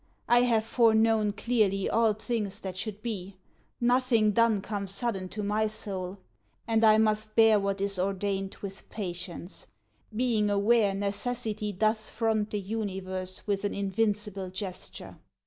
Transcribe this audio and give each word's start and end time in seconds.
I 0.27 0.39
have 0.41 0.63
fore 0.65 0.95
known 0.95 1.31
Clearly 1.31 1.87
all 1.87 2.13
things 2.13 2.59
that 2.61 2.75
should 2.75 3.03
be; 3.03 3.37
nothing 3.79 4.31
done 4.31 4.59
Comes 4.59 4.89
sudden 4.89 5.29
to 5.29 5.43
my 5.43 5.67
soul 5.67 6.17
and 6.67 6.83
I 6.83 6.97
must 6.97 7.35
bear 7.35 7.59
What 7.59 7.79
is 7.79 7.99
ordained 7.99 8.55
with 8.63 8.89
patience, 8.89 9.67
being 10.11 10.49
aware 10.49 10.95
Necessity 10.95 11.71
doth 11.71 12.09
front 12.09 12.49
the 12.49 12.59
universe 12.59 13.45
With 13.45 13.63
an 13.63 13.75
invincible 13.75 14.49
gesture. 14.49 15.19